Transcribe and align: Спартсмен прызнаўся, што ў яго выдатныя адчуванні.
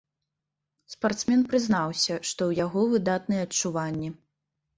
Спартсмен 0.93 1.43
прызнаўся, 1.51 2.17
што 2.29 2.41
ў 2.49 2.61
яго 2.65 2.81
выдатныя 2.95 3.45
адчуванні. 3.51 4.09